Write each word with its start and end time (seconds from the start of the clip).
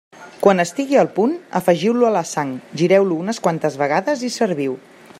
Quan 0.45 0.61
estigui 0.63 0.97
al 1.01 1.09
punt, 1.17 1.35
afegiu-lo 1.59 2.09
a 2.09 2.13
la 2.17 2.25
sang, 2.31 2.57
gireu-lo 2.83 3.21
unes 3.27 3.45
quantes 3.47 3.79
vegades 3.85 4.29
i 4.31 4.35
serviu. 4.39 4.79